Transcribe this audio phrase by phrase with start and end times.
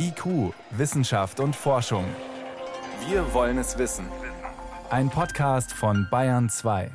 [0.00, 2.04] IQ, Wissenschaft und Forschung.
[3.08, 4.06] Wir wollen es wissen.
[4.90, 6.90] Ein Podcast von Bayern 2.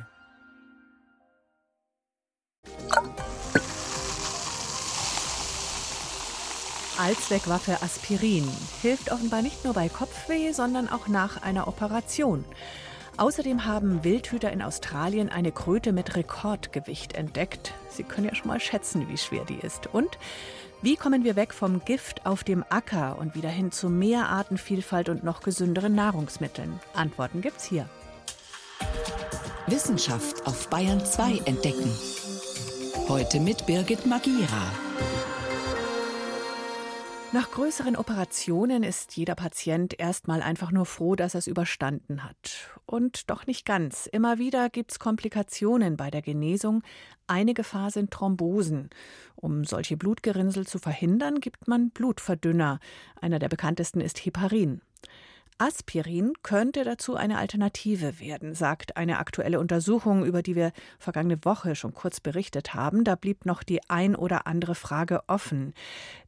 [6.98, 12.44] Allzweckwaffe Aspirin hilft offenbar nicht nur bei Kopfweh, sondern auch nach einer Operation.
[13.16, 17.72] Außerdem haben Wildhüter in Australien eine Kröte mit Rekordgewicht entdeckt.
[17.88, 19.86] Sie können ja schon mal schätzen, wie schwer die ist.
[19.92, 20.18] Und
[20.82, 25.08] wie kommen wir weg vom Gift auf dem Acker und wieder hin zu mehr Artenvielfalt
[25.08, 26.80] und noch gesünderen Nahrungsmitteln?
[26.92, 27.88] Antworten gibt's hier.
[29.68, 31.90] Wissenschaft auf Bayern 2 entdecken.
[33.08, 34.72] Heute mit Birgit Magira.
[37.34, 42.70] Nach größeren Operationen ist jeder Patient erstmal einfach nur froh, dass er es überstanden hat.
[42.86, 44.06] Und doch nicht ganz.
[44.06, 46.84] Immer wieder gibt es Komplikationen bei der Genesung.
[47.26, 48.88] Eine Gefahr sind Thrombosen.
[49.34, 52.78] Um solche Blutgerinnsel zu verhindern, gibt man Blutverdünner.
[53.20, 54.80] Einer der bekanntesten ist Heparin.
[55.58, 61.76] Aspirin könnte dazu eine Alternative werden, sagt eine aktuelle Untersuchung, über die wir vergangene Woche
[61.76, 63.04] schon kurz berichtet haben.
[63.04, 65.72] Da blieb noch die ein oder andere Frage offen.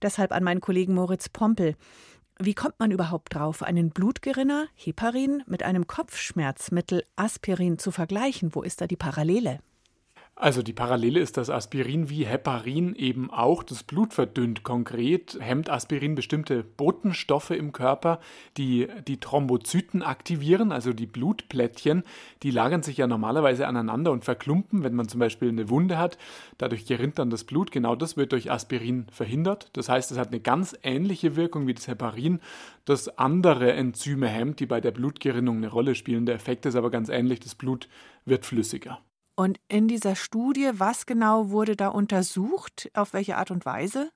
[0.01, 1.75] Deshalb an meinen Kollegen Moritz Pompel.
[2.39, 8.55] Wie kommt man überhaupt drauf, einen Blutgerinner, Heparin, mit einem Kopfschmerzmittel Aspirin zu vergleichen?
[8.55, 9.59] Wo ist da die Parallele?
[10.39, 14.65] Also die Parallele ist, dass Aspirin wie Heparin eben auch das Blut verdünnt.
[14.65, 18.21] Konkret hemmt Aspirin bestimmte Botenstoffe im Körper,
[18.59, 22.03] die die Thrombozyten aktivieren, also die Blutplättchen.
[22.43, 26.19] Die lagern sich ja normalerweise aneinander und verklumpen, wenn man zum Beispiel eine Wunde hat.
[26.59, 27.71] Dadurch gerinnt dann das Blut.
[27.71, 29.71] Genau das wird durch Aspirin verhindert.
[29.73, 32.41] Das heißt, es hat eine ganz ähnliche Wirkung wie das Heparin,
[32.85, 36.27] das andere Enzyme hemmt, die bei der Blutgerinnung eine Rolle spielen.
[36.27, 37.41] Der Effekt ist aber ganz ähnlich.
[37.41, 37.89] Das Blut
[38.27, 38.99] wird flüssiger.
[39.37, 42.91] Und in dieser Studie, was genau wurde da untersucht?
[42.95, 44.11] Auf welche Art und Weise?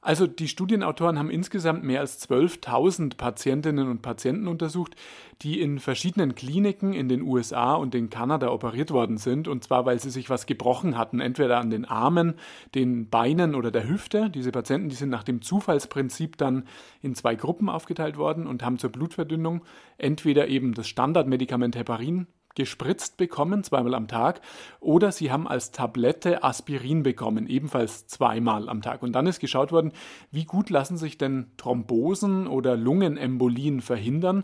[0.00, 4.94] Also die Studienautoren haben insgesamt mehr als 12.000 Patientinnen und Patienten untersucht,
[5.42, 9.86] die in verschiedenen Kliniken in den USA und in Kanada operiert worden sind, und zwar
[9.86, 12.34] weil sie sich was gebrochen hatten, entweder an den Armen,
[12.76, 14.30] den Beinen oder der Hüfte.
[14.30, 16.64] Diese Patienten, die sind nach dem Zufallsprinzip dann
[17.02, 19.64] in zwei Gruppen aufgeteilt worden und haben zur Blutverdünnung
[19.96, 24.40] entweder eben das Standardmedikament Heparin gespritzt bekommen, zweimal am Tag,
[24.80, 29.02] oder sie haben als Tablette Aspirin bekommen, ebenfalls zweimal am Tag.
[29.04, 29.92] Und dann ist geschaut worden,
[30.32, 34.42] wie gut lassen sich denn Thrombosen oder Lungenembolien verhindern.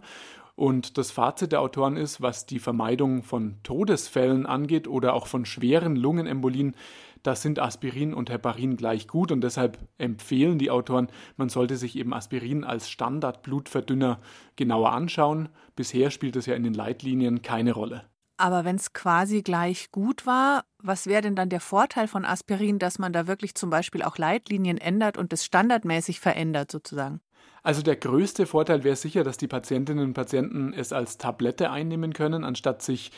[0.55, 5.45] Und das Fazit der Autoren ist, was die Vermeidung von Todesfällen angeht oder auch von
[5.45, 6.77] schweren Lungenembolien,
[7.25, 11.97] da sind Aspirin und Heparin gleich gut und deshalb empfehlen die Autoren, man sollte sich
[11.97, 14.21] eben Aspirin als Standardblutverdünner
[14.57, 15.49] genauer anschauen.
[15.75, 18.05] Bisher spielt es ja in den Leitlinien keine Rolle.
[18.37, 22.79] Aber wenn es quasi gleich gut war, was wäre denn dann der Vorteil von Aspirin,
[22.79, 27.21] dass man da wirklich zum Beispiel auch Leitlinien ändert und es standardmäßig verändert sozusagen?
[27.63, 32.13] Also der größte Vorteil wäre sicher, dass die Patientinnen und Patienten es als Tablette einnehmen
[32.13, 33.11] können, anstatt sich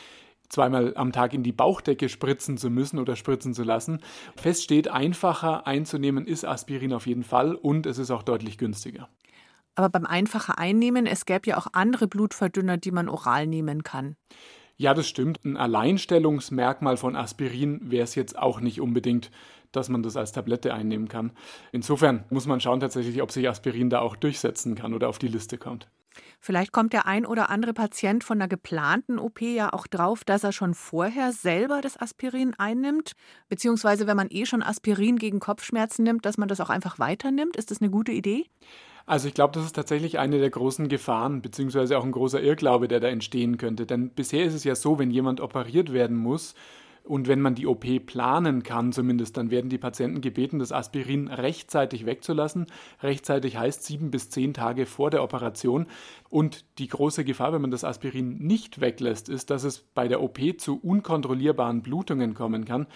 [0.49, 4.01] zweimal am Tag in die Bauchdecke spritzen zu müssen oder spritzen zu lassen.
[4.35, 9.09] Fest steht, einfacher einzunehmen ist Aspirin auf jeden Fall und es ist auch deutlich günstiger.
[9.75, 14.15] Aber beim einfacher Einnehmen, es gäbe ja auch andere Blutverdünner, die man oral nehmen kann.
[14.75, 15.43] Ja, das stimmt.
[15.43, 19.31] Ein Alleinstellungsmerkmal von Aspirin wäre es jetzt auch nicht unbedingt,
[19.71, 21.31] dass man das als Tablette einnehmen kann.
[21.71, 25.27] Insofern muss man schauen tatsächlich, ob sich Aspirin da auch durchsetzen kann oder auf die
[25.27, 25.89] Liste kommt.
[26.39, 30.43] Vielleicht kommt der ein oder andere Patient von einer geplanten OP ja auch drauf, dass
[30.43, 33.13] er schon vorher selber das Aspirin einnimmt,
[33.49, 37.55] beziehungsweise wenn man eh schon Aspirin gegen Kopfschmerzen nimmt, dass man das auch einfach weiternimmt.
[37.55, 38.45] Ist das eine gute Idee?
[39.05, 42.89] Also ich glaube, das ist tatsächlich eine der großen Gefahren, beziehungsweise auch ein großer Irrglaube,
[42.89, 43.85] der da entstehen könnte.
[43.85, 46.55] Denn bisher ist es ja so, wenn jemand operiert werden muss,
[47.07, 51.27] und wenn man die OP planen kann, zumindest, dann werden die Patienten gebeten, das Aspirin
[51.27, 52.67] rechtzeitig wegzulassen.
[53.01, 55.87] Rechtzeitig heißt sieben bis zehn Tage vor der Operation.
[56.29, 60.21] Und die große Gefahr, wenn man das Aspirin nicht weglässt, ist, dass es bei der
[60.21, 62.87] OP zu unkontrollierbaren Blutungen kommen kann.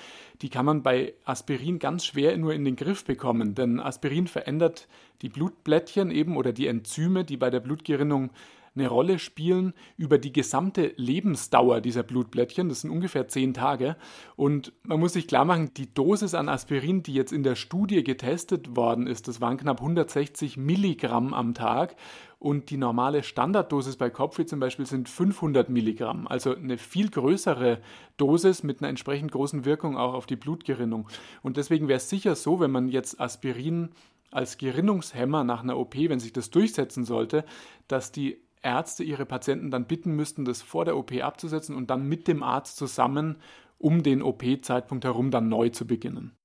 [0.42, 4.88] Die kann man bei Aspirin ganz schwer nur in den Griff bekommen, denn Aspirin verändert
[5.22, 8.32] die Blutblättchen eben oder die Enzyme, die bei der Blutgerinnung
[8.76, 12.70] eine Rolle spielen über die gesamte Lebensdauer dieser Blutblättchen.
[12.70, 13.98] Das sind ungefähr zehn Tage.
[14.36, 18.04] Und man muss sich klar machen, die Dosis an Aspirin, die jetzt in der Studie
[18.04, 21.96] getestet worden ist, das waren knapp 160 Milligramm am Tag.
[22.40, 26.28] Und die normale Standarddosis bei Kopfweh zum Beispiel sind 500 Milligramm.
[26.28, 27.82] Also eine viel größere
[28.18, 31.08] Dosis mit einer entsprechend großen Wirkung auch auf die Blutgerinnung.
[31.44, 33.90] Und deswegen wäre es sicher so, wenn man jetzt Aspirin
[34.32, 37.44] als Gerinnungshemmer nach einer OP, wenn sich das durchsetzen sollte,
[37.88, 42.08] dass die Ärzte ihre Patienten dann bitten müssten, das vor der OP abzusetzen und dann
[42.08, 43.38] mit dem Arzt zusammen
[43.82, 46.38] um den OP-Zeitpunkt herum dann neu zu beginnen.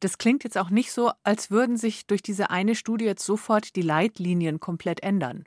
[0.00, 3.76] Das klingt jetzt auch nicht so, als würden sich durch diese eine Studie jetzt sofort
[3.76, 5.44] die Leitlinien komplett ändern.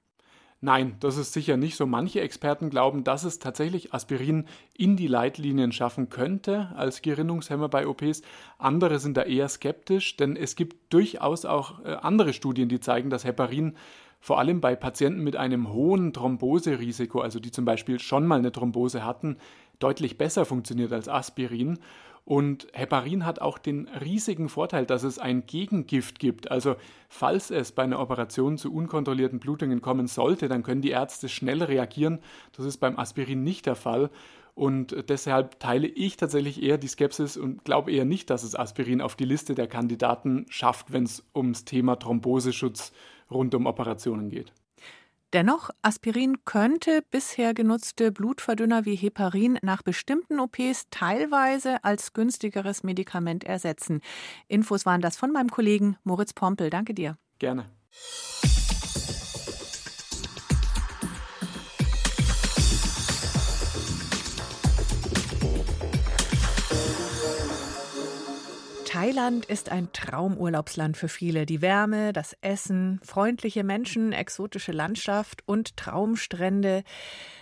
[0.61, 1.85] Nein, das ist sicher nicht so.
[1.85, 4.45] Manche Experten glauben, dass es tatsächlich Aspirin
[4.77, 8.23] in die Leitlinien schaffen könnte als Gerinnungshemmer bei OPs.
[8.57, 13.09] Andere sind da eher skeptisch, denn es gibt durchaus auch äh, andere Studien, die zeigen,
[13.09, 13.77] dass Heparin
[14.19, 18.51] vor allem bei Patienten mit einem hohen Thromboserisiko, also die zum Beispiel schon mal eine
[18.51, 19.37] Thrombose hatten,
[19.79, 21.79] deutlich besser funktioniert als Aspirin.
[22.25, 26.51] Und Heparin hat auch den riesigen Vorteil, dass es ein Gegengift gibt.
[26.51, 26.75] Also
[27.07, 31.63] falls es bei einer Operation zu unkontrollierten Blutungen kommen sollte, dann können die Ärzte schnell
[31.63, 32.19] reagieren.
[32.55, 34.11] Das ist beim Aspirin nicht der Fall.
[34.53, 39.01] Und deshalb teile ich tatsächlich eher die Skepsis und glaube eher nicht, dass es Aspirin
[39.01, 42.91] auf die Liste der Kandidaten schafft, wenn es ums Thema Thromboseschutz
[43.31, 44.53] rund um Operationen geht.
[45.33, 53.43] Dennoch, Aspirin könnte bisher genutzte Blutverdünner wie Heparin nach bestimmten OPs teilweise als günstigeres Medikament
[53.43, 54.01] ersetzen.
[54.47, 56.71] Infos waren das von meinem Kollegen Moritz Pompel.
[56.71, 57.17] Danke dir.
[57.37, 57.69] Gerne.
[68.99, 71.45] Thailand ist ein Traumurlaubsland für viele.
[71.45, 76.83] Die Wärme, das Essen, freundliche Menschen, exotische Landschaft und Traumstrände.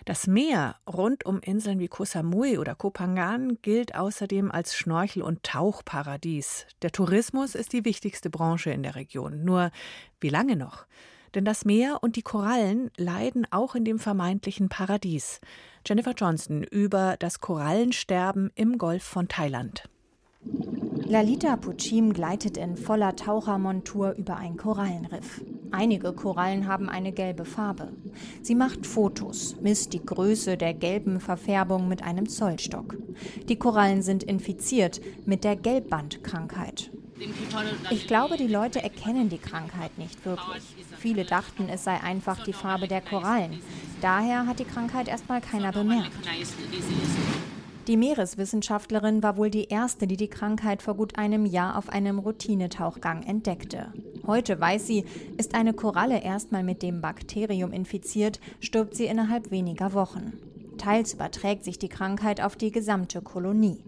[0.05, 5.23] Das Meer rund um Inseln wie Koh Samui oder Koh Phangan gilt außerdem als Schnorchel-
[5.23, 6.67] und Tauchparadies.
[6.83, 9.43] Der Tourismus ist die wichtigste Branche in der Region.
[9.43, 9.71] Nur
[10.21, 10.85] wie lange noch?
[11.33, 15.41] Denn das Meer und die Korallen leiden auch in dem vermeintlichen Paradies.
[15.87, 19.89] Jennifer Johnson über das Korallensterben im Golf von Thailand.
[21.09, 25.41] Lalita Puchim gleitet in voller Tauchermontur über ein Korallenriff.
[25.71, 27.93] Einige Korallen haben eine gelbe Farbe.
[28.41, 32.97] Sie macht Fotos, misst die Größe der gelben Verfärbung mit einem Zollstock.
[33.47, 36.91] Die Korallen sind infiziert mit der Gelbbandkrankheit.
[37.89, 40.63] Ich glaube, die Leute erkennen die Krankheit nicht wirklich.
[40.97, 43.61] Viele dachten, es sei einfach die Farbe der Korallen.
[44.01, 46.11] Daher hat die Krankheit erstmal keiner bemerkt.
[47.87, 52.19] Die Meereswissenschaftlerin war wohl die erste, die die Krankheit vor gut einem Jahr auf einem
[52.19, 53.93] Routinetauchgang entdeckte.
[54.25, 55.05] Heute weiß sie,
[55.37, 60.33] ist eine Koralle erstmal mit dem Bakterium infiziert, stirbt sie innerhalb weniger Wochen.
[60.77, 63.85] Teils überträgt sich die Krankheit auf die gesamte Kolonie.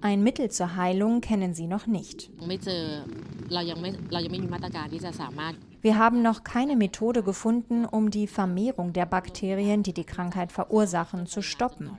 [0.00, 2.30] Ein Mittel zur Heilung kennen sie noch nicht.
[5.80, 11.26] Wir haben noch keine Methode gefunden, um die Vermehrung der Bakterien, die die Krankheit verursachen,
[11.26, 11.98] zu stoppen.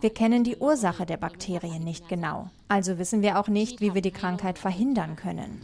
[0.00, 4.02] Wir kennen die Ursache der Bakterien nicht genau, also wissen wir auch nicht, wie wir
[4.02, 5.60] die Krankheit verhindern können.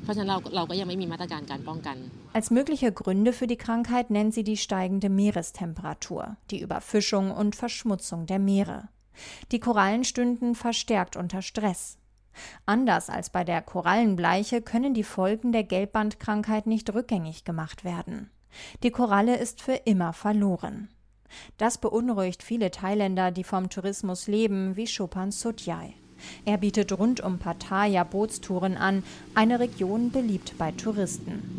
[2.33, 8.27] Als mögliche Gründe für die Krankheit nennt sie die steigende Meerestemperatur, die Überfischung und Verschmutzung
[8.27, 8.89] der Meere.
[9.53, 11.99] Die Korallen stünden verstärkt unter Stress.
[12.67, 18.31] Anders als bei der Korallenbleiche können die Folgen der Gelbbandkrankheit nicht rückgängig gemacht werden.
[18.83, 20.89] Die Koralle ist für immer verloren.
[21.57, 25.95] Das beunruhigt viele Thailänder, die vom Tourismus leben, wie Chopin Sotyai.
[26.45, 29.03] Er bietet rund um Pattaya Bootstouren an,
[29.35, 31.59] eine Region beliebt bei Touristen.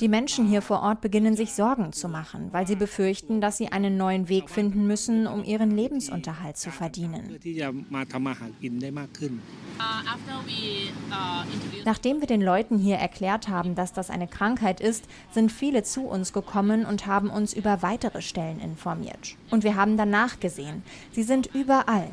[0.00, 3.68] Die Menschen hier vor Ort beginnen sich Sorgen zu machen, weil sie befürchten, dass sie
[3.68, 7.38] einen neuen Weg finden müssen, um ihren Lebensunterhalt zu verdienen.
[11.84, 16.02] Nachdem wir den Leuten hier erklärt haben, dass das eine Krankheit ist, sind viele zu
[16.02, 19.36] uns gekommen und haben uns über weitere Stellen informiert.
[19.50, 20.82] Und wir haben danach gesehen.
[21.12, 22.10] Sie sind überall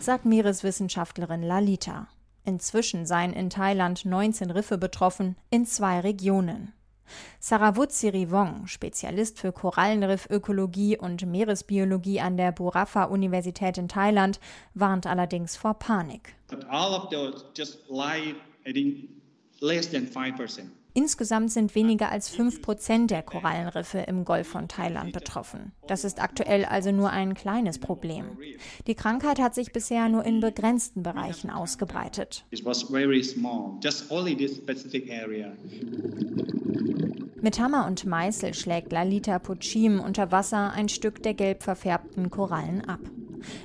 [0.00, 2.08] sagt Meereswissenschaftlerin Lalita.
[2.48, 6.72] Inzwischen seien in Thailand 19 Riffe betroffen, in zwei Regionen.
[7.38, 14.40] Saravut Sirivong, Spezialist für Korallenriffökologie und Meeresbiologie an der Burapha-Universität in Thailand,
[14.72, 16.36] warnt allerdings vor Panik.
[16.48, 18.34] But all of those just lie,
[18.66, 19.10] I think,
[19.60, 20.70] less than 5%.
[20.98, 25.70] Insgesamt sind weniger als 5 Prozent der Korallenriffe im Golf von Thailand betroffen.
[25.86, 28.36] Das ist aktuell also nur ein kleines Problem.
[28.88, 32.44] Die Krankheit hat sich bisher nur in begrenzten Bereichen ausgebreitet.
[37.40, 42.84] Mit Hammer und Meißel schlägt Lalita Puchim unter Wasser ein Stück der gelb verfärbten Korallen
[42.88, 42.98] ab.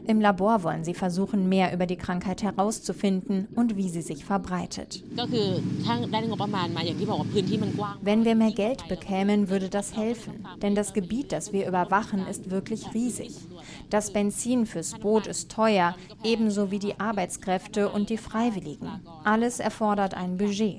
[0.05, 5.03] Im Labor wollen sie versuchen, mehr über die Krankheit herauszufinden und wie sie sich verbreitet.
[8.01, 12.51] Wenn wir mehr Geld bekämen, würde das helfen, denn das Gebiet, das wir überwachen, ist
[12.51, 13.31] wirklich riesig.
[13.89, 18.89] Das Benzin fürs Boot ist teuer, ebenso wie die Arbeitskräfte und die Freiwilligen.
[19.23, 20.77] Alles erfordert ein Budget.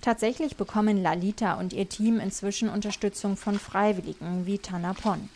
[0.00, 5.28] Tatsächlich bekommen Lalita und ihr Team inzwischen Unterstützung von Freiwilligen wie Tanapon.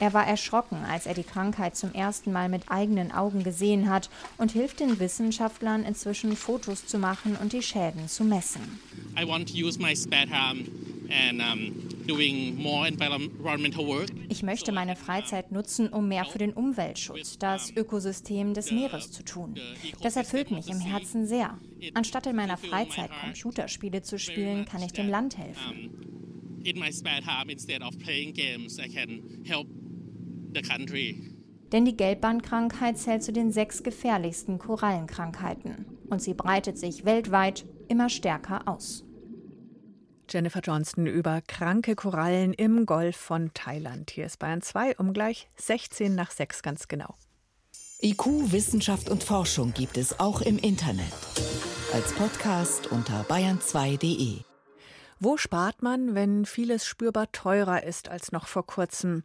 [0.00, 4.08] Er war erschrocken, als er die Krankheit zum ersten Mal mit eigenen Augen gesehen hat
[4.38, 8.80] und hilft den Wissenschaftlern inzwischen Fotos zu machen und die Schäden zu messen.
[9.18, 10.64] I want to use my spare time
[11.10, 11.90] and um.
[14.28, 19.22] Ich möchte meine Freizeit nutzen, um mehr für den Umweltschutz, das Ökosystem des Meeres zu
[19.22, 19.54] tun.
[20.02, 21.56] Das erfüllt mich im Herzen sehr.
[21.94, 26.62] Anstatt in meiner Freizeit Computerspiele zu spielen, kann ich dem Land helfen.
[26.64, 29.66] In my spare time, instead of playing games, I can help
[30.54, 31.34] the country.
[31.72, 35.86] Denn die Gelbbandkrankheit zählt zu den sechs gefährlichsten Korallenkrankheiten.
[36.08, 39.04] Und sie breitet sich weltweit immer stärker aus.
[40.28, 44.10] Jennifer Johnston über kranke Korallen im Golf von Thailand.
[44.10, 47.16] Hier ist Bayern 2 um gleich 16 nach 6 ganz genau.
[48.02, 51.12] IQ, Wissenschaft und Forschung gibt es auch im Internet.
[51.92, 54.38] Als Podcast unter bayern2.de.
[55.18, 59.22] Wo spart man, wenn vieles spürbar teurer ist als noch vor kurzem?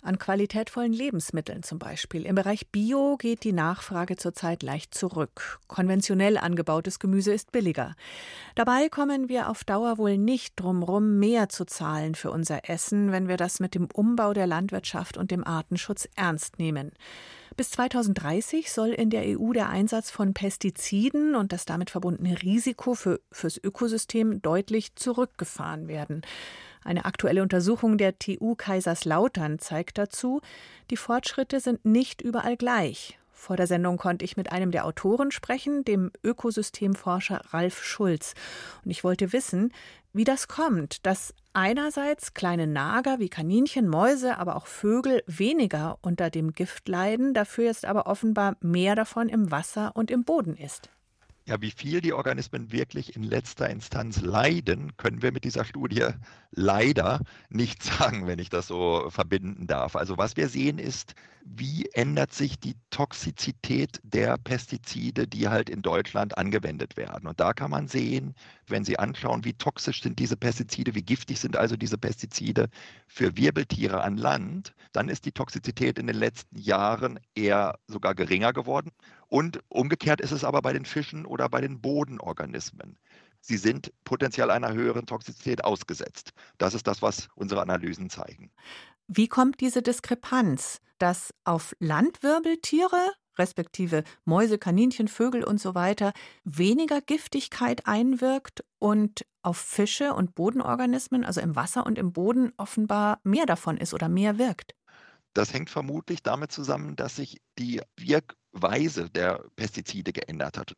[0.00, 2.24] An qualitätvollen Lebensmitteln zum Beispiel.
[2.24, 5.58] Im Bereich Bio geht die Nachfrage zurzeit leicht zurück.
[5.66, 7.96] Konventionell angebautes Gemüse ist billiger.
[8.54, 13.26] Dabei kommen wir auf Dauer wohl nicht drumrum, mehr zu zahlen für unser Essen, wenn
[13.26, 16.92] wir das mit dem Umbau der Landwirtschaft und dem Artenschutz ernst nehmen.
[17.56, 22.94] Bis 2030 soll in der EU der Einsatz von Pestiziden und das damit verbundene Risiko
[22.94, 26.22] für, fürs Ökosystem deutlich zurückgefahren werden.
[26.84, 30.40] Eine aktuelle Untersuchung der TU Kaiserslautern zeigt dazu,
[30.90, 33.18] die Fortschritte sind nicht überall gleich.
[33.38, 38.34] Vor der Sendung konnte ich mit einem der Autoren sprechen, dem Ökosystemforscher Ralf Schulz.
[38.84, 39.72] Und ich wollte wissen,
[40.12, 46.30] wie das kommt, dass einerseits kleine Nager wie Kaninchen, Mäuse, aber auch Vögel weniger unter
[46.30, 50.90] dem Gift leiden, dafür jetzt aber offenbar mehr davon im Wasser und im Boden ist.
[51.48, 56.08] Ja, wie viel die Organismen wirklich in letzter Instanz leiden, können wir mit dieser Studie
[56.50, 59.96] leider nicht sagen, wenn ich das so verbinden darf.
[59.96, 61.14] Also was wir sehen ist,
[61.46, 67.26] wie ändert sich die Toxizität der Pestizide, die halt in Deutschland angewendet werden.
[67.26, 68.34] Und da kann man sehen,
[68.66, 72.68] wenn Sie anschauen, wie toxisch sind diese Pestizide, wie giftig sind also diese Pestizide
[73.06, 78.52] für Wirbeltiere an Land, dann ist die Toxizität in den letzten Jahren eher sogar geringer
[78.52, 78.90] geworden.
[79.28, 82.98] Und umgekehrt ist es aber bei den Fischen oder bei den Bodenorganismen.
[83.40, 86.32] Sie sind potenziell einer höheren Toxizität ausgesetzt.
[86.56, 88.50] Das ist das, was unsere Analysen zeigen.
[89.06, 96.12] Wie kommt diese Diskrepanz, dass auf Landwirbeltiere, respektive Mäuse, Kaninchen, Vögel und so weiter,
[96.44, 103.20] weniger Giftigkeit einwirkt und auf Fische und Bodenorganismen, also im Wasser und im Boden, offenbar
[103.22, 104.74] mehr davon ist oder mehr wirkt?
[105.34, 107.80] Das hängt vermutlich damit zusammen, dass sich die
[108.62, 110.74] Wirkweise der Pestizide geändert hat.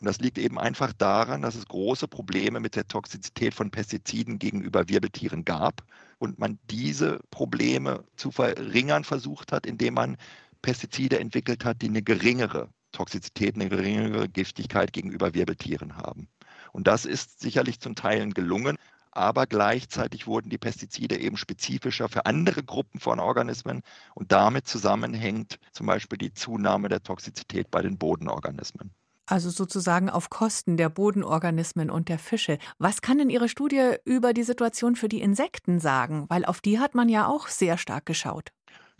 [0.00, 4.38] Und das liegt eben einfach daran, dass es große Probleme mit der Toxizität von Pestiziden
[4.38, 5.82] gegenüber Wirbeltieren gab
[6.18, 10.16] und man diese Probleme zu verringern versucht hat, indem man
[10.62, 16.28] Pestizide entwickelt hat, die eine geringere Toxizität, eine geringere Giftigkeit gegenüber Wirbeltieren haben.
[16.72, 18.76] Und das ist sicherlich zum Teil gelungen,
[19.14, 23.82] aber gleichzeitig wurden die Pestizide eben spezifischer für andere Gruppen von Organismen
[24.14, 28.90] und damit zusammenhängt zum Beispiel die Zunahme der Toxizität bei den Bodenorganismen.
[29.26, 32.58] Also sozusagen auf Kosten der Bodenorganismen und der Fische.
[32.78, 36.26] Was kann denn Ihre Studie über die Situation für die Insekten sagen?
[36.28, 38.50] Weil auf die hat man ja auch sehr stark geschaut.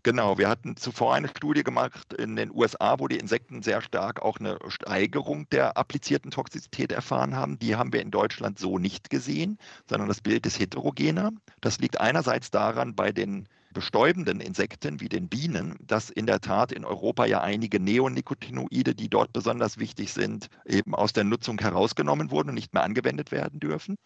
[0.04, 4.20] Genau, wir hatten zuvor eine Studie gemacht in den USA, wo die Insekten sehr stark
[4.20, 7.58] auch eine Steigerung der applizierten Toxizität erfahren haben.
[7.58, 9.56] Die haben wir in Deutschland so nicht gesehen,
[9.88, 11.30] sondern das Bild ist heterogener.
[11.62, 16.70] Das liegt einerseits daran bei den bestäubenden Insekten wie den Bienen, dass in der Tat
[16.70, 22.30] in Europa ja einige Neonicotinoide, die dort besonders wichtig sind, eben aus der Nutzung herausgenommen
[22.30, 23.96] wurden und nicht mehr angewendet werden dürfen.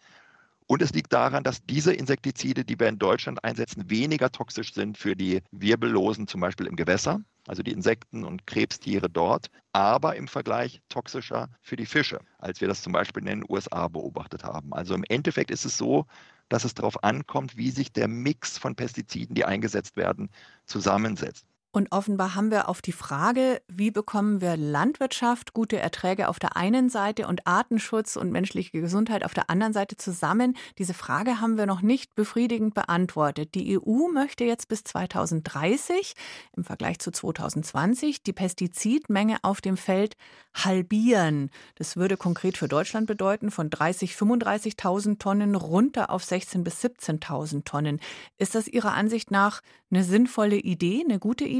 [0.71, 4.99] Und es liegt daran, dass diese Insektizide, die wir in Deutschland einsetzen, weniger toxisch sind
[4.99, 10.27] für die Wirbellosen, zum Beispiel im Gewässer, also die Insekten und Krebstiere dort, aber im
[10.27, 14.71] Vergleich toxischer für die Fische, als wir das zum Beispiel in den USA beobachtet haben.
[14.71, 16.05] Also im Endeffekt ist es so,
[16.49, 20.29] dass es darauf ankommt, wie sich der Mix von Pestiziden, die eingesetzt werden,
[20.67, 21.47] zusammensetzt.
[21.71, 26.57] Und offenbar haben wir auf die Frage, wie bekommen wir Landwirtschaft, gute Erträge auf der
[26.57, 31.59] einen Seite und Artenschutz und menschliche Gesundheit auf der anderen Seite zusammen, diese Frage haben
[31.59, 33.53] wir noch nicht befriedigend beantwortet.
[33.53, 36.15] Die EU möchte jetzt bis 2030
[36.57, 40.15] im Vergleich zu 2020 die Pestizidmenge auf dem Feld
[40.55, 41.51] halbieren.
[41.75, 47.63] Das würde konkret für Deutschland bedeuten, von 30, 35.000 Tonnen runter auf 16 bis 17.000
[47.63, 47.99] Tonnen.
[48.39, 49.61] Ist das Ihrer Ansicht nach
[49.91, 51.58] eine sinnvolle Idee, eine gute Idee?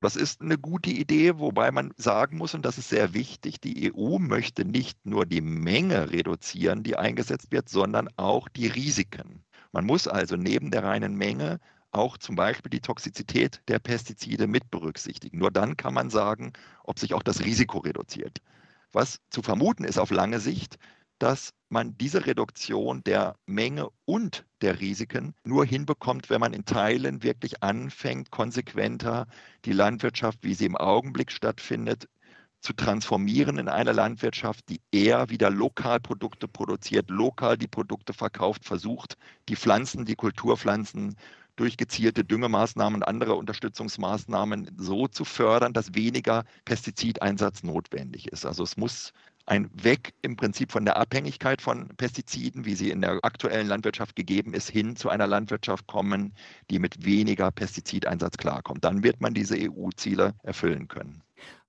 [0.00, 3.92] Das ist eine gute Idee, wobei man sagen muss, und das ist sehr wichtig, die
[3.92, 9.42] EU möchte nicht nur die Menge reduzieren, die eingesetzt wird, sondern auch die Risiken.
[9.72, 14.70] Man muss also neben der reinen Menge auch zum Beispiel die Toxizität der Pestizide mit
[14.70, 15.38] berücksichtigen.
[15.38, 16.52] Nur dann kann man sagen,
[16.84, 18.38] ob sich auch das Risiko reduziert.
[18.92, 20.78] Was zu vermuten ist auf lange Sicht,
[21.18, 27.22] dass man diese Reduktion der Menge und der Risiken nur hinbekommt, wenn man in Teilen
[27.22, 29.26] wirklich anfängt, konsequenter
[29.64, 32.08] die Landwirtschaft, wie sie im Augenblick stattfindet,
[32.60, 38.64] zu transformieren in eine Landwirtschaft, die eher wieder lokal Produkte produziert, lokal die Produkte verkauft,
[38.64, 39.16] versucht,
[39.48, 41.16] die Pflanzen, die Kulturpflanzen
[41.56, 48.44] durch gezielte Düngemaßnahmen und andere Unterstützungsmaßnahmen so zu fördern, dass weniger Pestizideinsatz notwendig ist.
[48.44, 49.12] Also es muss
[49.46, 54.16] ein Weg im Prinzip von der Abhängigkeit von Pestiziden, wie sie in der aktuellen Landwirtschaft
[54.16, 56.34] gegeben ist, hin zu einer Landwirtschaft kommen,
[56.70, 58.84] die mit weniger Pestizideinsatz klarkommt.
[58.84, 61.22] Dann wird man diese EU-Ziele erfüllen können.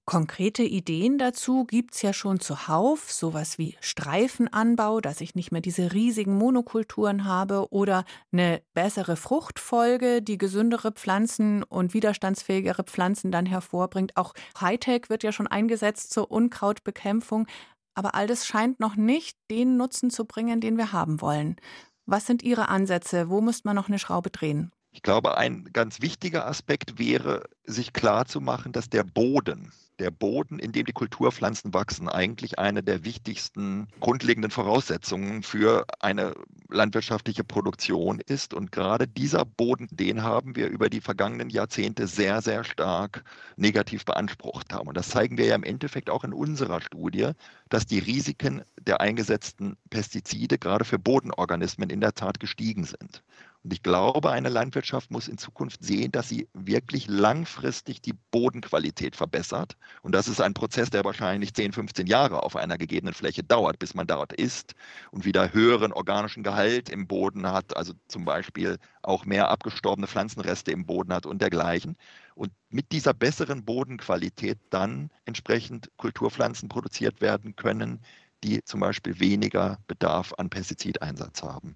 [0.10, 5.60] Konkrete Ideen dazu gibt es ja schon zuhauf, sowas wie Streifenanbau, dass ich nicht mehr
[5.60, 13.46] diese riesigen Monokulturen habe oder eine bessere Fruchtfolge, die gesündere Pflanzen und widerstandsfähigere Pflanzen dann
[13.46, 14.16] hervorbringt.
[14.16, 17.46] Auch Hightech wird ja schon eingesetzt zur Unkrautbekämpfung,
[17.94, 21.58] aber all das scheint noch nicht den Nutzen zu bringen, den wir haben wollen.
[22.06, 23.30] Was sind Ihre Ansätze?
[23.30, 24.72] Wo müsste man noch eine Schraube drehen?
[24.98, 30.72] Ich glaube, ein ganz wichtiger Aspekt wäre, sich klarzumachen, dass der Boden, der Boden, in
[30.72, 36.34] dem die Kulturpflanzen wachsen, eigentlich eine der wichtigsten grundlegenden Voraussetzungen für eine
[36.70, 38.56] landwirtschaftliche Produktion ist.
[38.56, 43.24] Und gerade dieser Boden, den haben wir über die vergangenen Jahrzehnte sehr, sehr stark
[43.56, 44.88] negativ beansprucht haben.
[44.88, 47.34] Und das zeigen wir ja im Endeffekt auch in unserer Studie,
[47.70, 53.22] dass die Risiken der eingesetzten Pestizide gerade für Bodenorganismen in der Tat gestiegen sind.
[53.68, 59.18] Und ich glaube, eine Landwirtschaft muss in Zukunft sehen, dass sie wirklich langfristig die Bodenqualität
[59.18, 59.76] verbessert.
[60.04, 63.78] Und das ist ein Prozess, der wahrscheinlich 10, 15 Jahre auf einer gegebenen Fläche dauert,
[63.78, 64.74] bis man dort ist
[65.12, 70.72] und wieder höheren organischen Gehalt im Boden hat, also zum Beispiel auch mehr abgestorbene Pflanzenreste
[70.72, 71.98] im Boden hat und dergleichen.
[72.36, 78.00] Und mit dieser besseren Bodenqualität dann entsprechend Kulturpflanzen produziert werden können,
[78.46, 81.76] die zum Beispiel weniger Bedarf an Pestizideinsatz haben.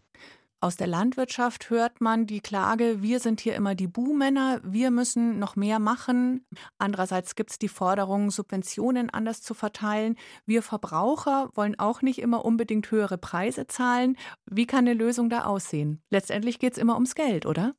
[0.64, 5.40] Aus der Landwirtschaft hört man die Klage, wir sind hier immer die Buhmänner, wir müssen
[5.40, 6.46] noch mehr machen.
[6.78, 10.18] Andererseits gibt es die Forderung, Subventionen anders zu verteilen.
[10.46, 14.18] Wir Verbraucher wollen auch nicht immer unbedingt höhere Preise zahlen.
[14.46, 16.04] Wie kann eine Lösung da aussehen?
[16.12, 17.74] Letztendlich geht es immer ums Geld, oder?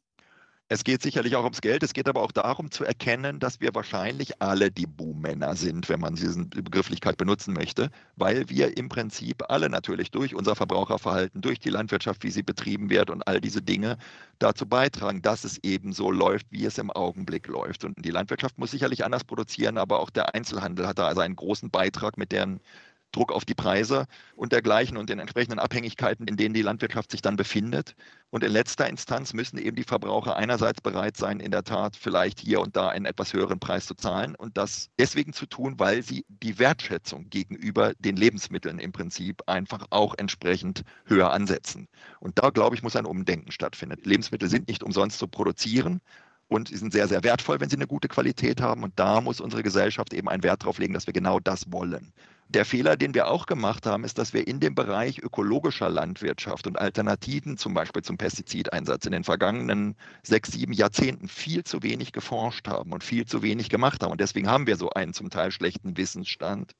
[0.73, 3.75] Es geht sicherlich auch ums Geld, es geht aber auch darum zu erkennen, dass wir
[3.75, 9.43] wahrscheinlich alle die Buhmänner sind, wenn man diese Begrifflichkeit benutzen möchte, weil wir im Prinzip
[9.51, 13.61] alle natürlich durch unser Verbraucherverhalten, durch die Landwirtschaft, wie sie betrieben wird und all diese
[13.61, 13.99] Dinge
[14.39, 17.85] dazu beitragen, dass es eben so läuft, wie es im Augenblick läuft.
[17.85, 21.37] Und die Landwirtschaft muss sicherlich anders produzieren, aber auch der Einzelhandel hat da also einen
[21.37, 22.61] großen Beitrag mit deren
[23.13, 27.23] Druck auf die Preise und dergleichen und den entsprechenden Abhängigkeiten, in denen die Landwirtschaft sich
[27.23, 27.95] dann befindet.
[28.31, 32.41] Und in letzter Instanz müssen eben die Verbraucher einerseits bereit sein, in der Tat vielleicht
[32.41, 36.03] hier und da einen etwas höheren Preis zu zahlen und das deswegen zu tun, weil
[36.03, 41.89] sie die Wertschätzung gegenüber den Lebensmitteln im Prinzip einfach auch entsprechend höher ansetzen.
[42.21, 44.01] Und da, glaube ich, muss ein Umdenken stattfinden.
[44.03, 46.01] Lebensmittel sind nicht umsonst zu produzieren
[46.53, 48.83] und sie sind sehr, sehr wertvoll, wenn sie eine gute Qualität haben.
[48.83, 52.13] Und da muss unsere Gesellschaft eben einen Wert drauf legen, dass wir genau das wollen.
[52.49, 56.67] Der Fehler, den wir auch gemacht haben, ist, dass wir in dem Bereich ökologischer Landwirtschaft
[56.67, 62.13] und Alternativen, zum Beispiel zum Pestizideinsatz, in den vergangenen sechs, sieben Jahrzehnten viel zu wenig
[62.13, 64.13] geforscht haben und viel zu wenig gemacht haben.
[64.13, 66.73] Und deswegen haben wir so einen zum Teil schlechten Wissensstand.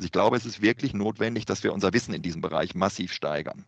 [0.00, 3.12] Also ich glaube, es ist wirklich notwendig, dass wir unser Wissen in diesem Bereich massiv
[3.12, 3.66] steigern.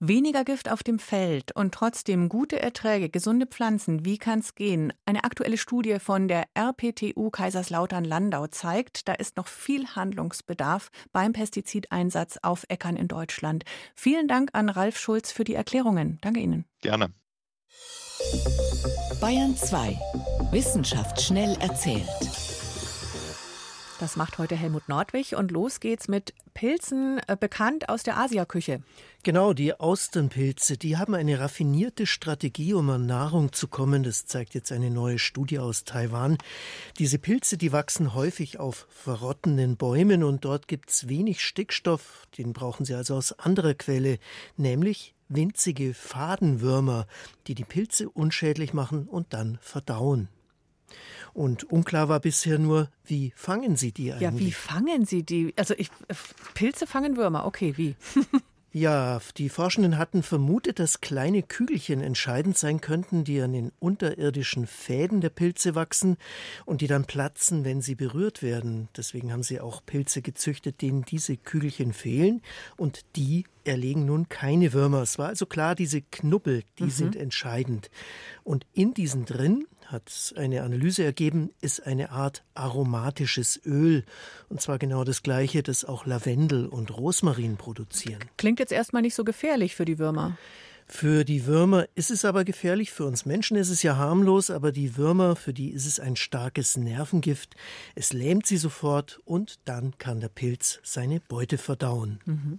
[0.00, 4.94] Weniger Gift auf dem Feld und trotzdem gute Erträge, gesunde Pflanzen, wie kann es gehen?
[5.04, 12.38] Eine aktuelle Studie von der RPTU Kaiserslautern-Landau zeigt, da ist noch viel Handlungsbedarf beim Pestizideinsatz
[12.40, 13.64] auf Äckern in Deutschland.
[13.94, 16.16] Vielen Dank an Ralf Schulz für die Erklärungen.
[16.22, 16.64] Danke Ihnen.
[16.80, 17.12] Gerne.
[19.20, 19.98] Bayern 2.
[20.50, 22.08] Wissenschaft schnell erzählt.
[24.00, 28.82] Das macht heute Helmut Nordwig und los geht's mit Pilzen, äh, bekannt aus der Asiaküche.
[29.22, 34.02] Genau, die Austernpilze, die haben eine raffinierte Strategie, um an Nahrung zu kommen.
[34.02, 36.38] Das zeigt jetzt eine neue Studie aus Taiwan.
[36.98, 42.26] Diese Pilze, die wachsen häufig auf verrottenden Bäumen und dort gibt's wenig Stickstoff.
[42.36, 44.18] Den brauchen sie also aus anderer Quelle,
[44.56, 47.06] nämlich winzige Fadenwürmer,
[47.46, 50.28] die die Pilze unschädlich machen und dann verdauen.
[51.32, 54.22] Und unklar war bisher nur, wie fangen Sie die eigentlich?
[54.22, 55.52] Ja, wie fangen Sie die?
[55.56, 55.90] Also ich,
[56.54, 57.96] Pilze fangen Würmer, okay, wie?
[58.76, 64.66] Ja, die Forschenden hatten vermutet, dass kleine Kügelchen entscheidend sein könnten, die an den unterirdischen
[64.66, 66.16] Fäden der Pilze wachsen
[66.64, 68.88] und die dann platzen, wenn sie berührt werden.
[68.96, 72.42] Deswegen haben sie auch Pilze gezüchtet, denen diese Kügelchen fehlen
[72.76, 75.02] und die erlegen nun keine Würmer.
[75.02, 76.90] Es war also klar, diese Knubbel, die mhm.
[76.90, 77.90] sind entscheidend.
[78.42, 84.04] Und in diesen drin hat eine Analyse ergeben, ist eine Art aromatisches Öl.
[84.48, 88.20] Und zwar genau das gleiche, das auch Lavendel und Rosmarin produzieren.
[88.36, 90.36] Klingt jetzt erstmal nicht so gefährlich für die Würmer.
[90.86, 94.70] Für die Würmer ist es aber gefährlich, für uns Menschen ist es ja harmlos, aber
[94.70, 97.56] die Würmer, für die ist es ein starkes Nervengift.
[97.94, 102.20] Es lähmt sie sofort und dann kann der Pilz seine Beute verdauen.
[102.26, 102.58] Mhm.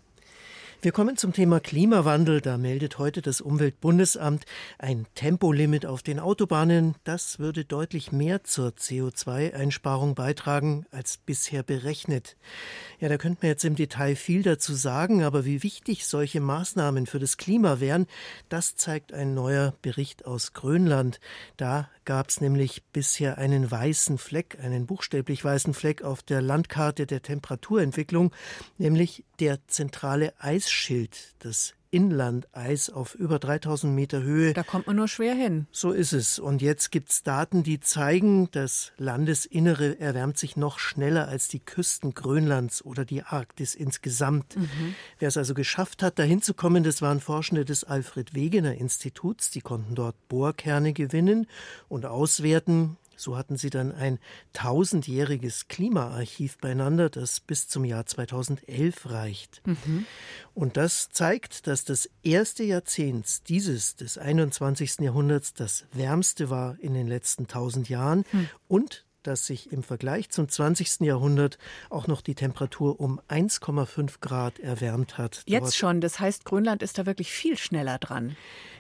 [0.86, 2.42] Wir kommen zum Thema Klimawandel.
[2.42, 4.46] Da meldet heute das Umweltbundesamt
[4.78, 6.94] ein Tempolimit auf den Autobahnen.
[7.04, 12.38] Das würde deutlich mehr zur CO2-Einsparung beitragen als bisher berechnet.
[13.00, 17.08] Ja, da könnte man jetzt im Detail viel dazu sagen, aber wie wichtig solche Maßnahmen
[17.08, 18.06] für das Klima wären,
[18.50, 21.20] das zeigt ein neuer Bericht aus Grönland.
[21.58, 27.08] Da gab es nämlich bisher einen weißen Fleck, einen buchstäblich weißen Fleck auf der Landkarte
[27.08, 28.32] der Temperaturentwicklung,
[28.78, 30.34] nämlich der zentrale
[30.76, 34.52] Eisschild, das Inlandeis auf über 3000 Meter Höhe.
[34.54, 35.68] Da kommt man nur schwer hin.
[35.72, 36.38] So ist es.
[36.38, 41.62] Und jetzt gibt es Daten, die zeigen, das Landesinnere erwärmt sich noch schneller als die
[41.62, 44.58] Küsten Grönlands oder die Arktis insgesamt.
[44.58, 44.96] Mhm.
[45.20, 49.52] Wer es also geschafft hat, dahin zu kommen, das waren Forschende des Alfred Wegener Instituts.
[49.52, 51.48] Die konnten dort Bohrkerne gewinnen
[51.88, 52.98] und auswerten.
[53.18, 54.20] So hatten sie dann ein
[54.54, 59.62] tausendjähriges Klimaarchiv beieinander, das bis zum Jahr 2011 reicht.
[59.66, 60.06] Mhm.
[60.54, 65.00] Und das zeigt, dass das erste Jahrzehnt dieses des 21.
[65.00, 68.50] Jahrhunderts das wärmste war in den letzten tausend Jahren mhm.
[68.68, 71.02] und dass sich im Vergleich zum 20.
[71.02, 71.58] Jahrhundert
[71.90, 75.44] auch noch die Temperatur um 1,5 Grad erwärmt hat.
[75.46, 78.36] Jetzt schon, das heißt, Grönland ist da wirklich viel schneller dran.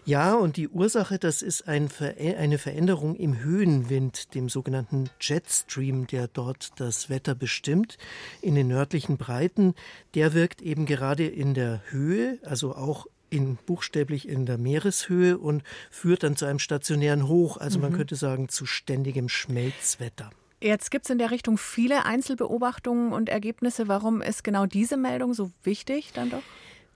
[0.08, 6.06] Ja, und die Ursache, das ist ein Ver eine Veränderung im Höhenwind, dem sogenannten Jetstream,
[6.06, 7.98] der dort das Wetter bestimmt,
[8.42, 9.74] in den nördlichen Breiten.
[10.14, 15.64] Der wirkt eben gerade in der Höhe, also auch in, buchstäblich in der Meereshöhe und
[15.92, 17.84] führt dann zu einem stationären Hoch, also mhm.
[17.84, 20.32] man könnte sagen zu ständigem Schmelzwetter.
[20.62, 23.88] Jetzt gibt es in der Richtung viele Einzelbeobachtungen und Ergebnisse.
[23.88, 26.42] Warum ist genau diese Meldung so wichtig dann doch?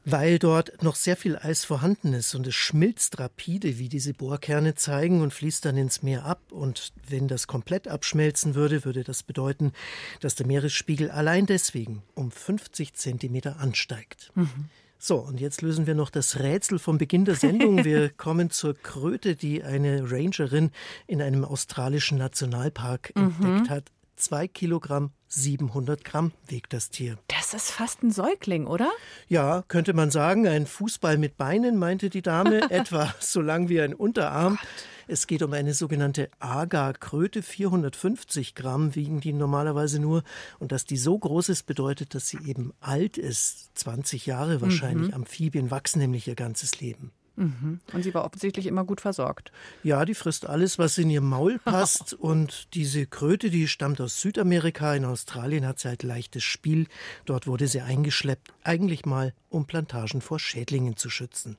[0.06, 4.73] Weil dort noch sehr viel Eis vorhanden ist und es schmilzt rapide, wie diese Bohrkerne
[4.73, 6.41] zeigen, und fließt dann ins Meer ab.
[6.52, 9.73] Und wenn das komplett abschmelzen würde, würde das bedeuten,
[10.21, 14.32] dass der Meeresspiegel allein deswegen um 50 Zentimeter ansteigt.
[14.36, 14.69] Mhm.
[15.02, 17.84] So, und jetzt lösen wir noch das Rätsel vom Beginn der Sendung.
[17.86, 20.72] Wir kommen zur Kröte, die eine Rangerin
[21.08, 23.34] in einem australischen Nationalpark mhm.
[23.40, 23.92] entdeckt hat.
[24.20, 27.18] Zwei Kilogramm 700 Gramm wiegt das Tier.
[27.28, 28.92] Das ist fast ein Säugling, oder?
[29.30, 30.46] Ja, könnte man sagen.
[30.46, 34.58] Ein Fußball mit Beinen, meinte die Dame, etwa so lang wie ein Unterarm.
[34.58, 34.68] Gott.
[35.08, 37.42] Es geht um eine sogenannte Agar-Kröte.
[37.42, 40.24] 450 Gramm wiegen die normalerweise nur.
[40.60, 43.72] Und dass die so groß ist, bedeutet, dass sie eben alt ist.
[43.76, 45.08] 20 Jahre wahrscheinlich.
[45.08, 45.14] Mhm.
[45.14, 47.12] Amphibien wachsen nämlich ihr ganzes Leben.
[47.39, 47.80] Mhm.
[47.93, 49.52] Und sie war offensichtlich immer gut versorgt.
[49.84, 52.13] Ja, die frisst alles, was in ihr Maul passt.
[52.13, 54.93] und diese Kröte, die stammt aus Südamerika.
[54.93, 56.88] In Australien hat sie halt leichtes Spiel.
[57.25, 61.58] Dort wurde sie eingeschleppt, eigentlich mal, um Plantagen vor Schädlingen zu schützen.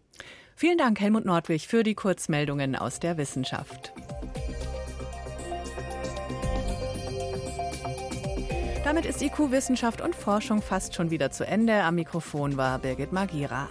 [0.54, 3.94] Vielen Dank, Helmut Nordwig, für die Kurzmeldungen aus der Wissenschaft.
[8.84, 11.84] Damit ist IQ Wissenschaft und Forschung fast schon wieder zu Ende.
[11.84, 13.68] Am Mikrofon war Birgit Magira.